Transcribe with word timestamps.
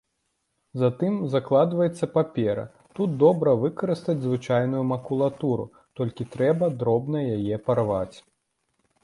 Затым 0.83 1.17
закладваецца 1.33 2.05
папера, 2.15 2.63
тут 2.99 3.13
добра 3.25 3.53
выкарыстаць 3.65 4.17
звычайную 4.25 4.81
макулатуру, 4.93 5.69
толькі 6.01 6.29
трэба 6.39 6.73
дробна 6.81 7.19
яе 7.39 7.63
парваць. 7.71 8.17